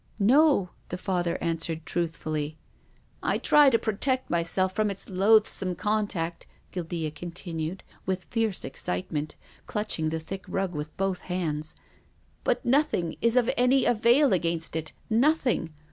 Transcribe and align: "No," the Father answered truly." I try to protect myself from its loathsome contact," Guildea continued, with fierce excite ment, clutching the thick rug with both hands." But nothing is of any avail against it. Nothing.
"No," 0.19 0.71
the 0.89 0.97
Father 0.97 1.37
answered 1.41 1.85
truly." 1.85 2.57
I 3.21 3.37
try 3.37 3.69
to 3.69 3.77
protect 3.77 4.31
myself 4.31 4.73
from 4.73 4.89
its 4.89 5.11
loathsome 5.11 5.75
contact," 5.75 6.47
Guildea 6.71 7.11
continued, 7.11 7.83
with 8.07 8.23
fierce 8.23 8.65
excite 8.65 9.11
ment, 9.11 9.35
clutching 9.67 10.09
the 10.09 10.19
thick 10.19 10.43
rug 10.47 10.73
with 10.73 10.97
both 10.97 11.21
hands." 11.21 11.75
But 12.43 12.65
nothing 12.65 13.15
is 13.21 13.35
of 13.35 13.51
any 13.55 13.85
avail 13.85 14.33
against 14.33 14.75
it. 14.75 14.91
Nothing. 15.07 15.71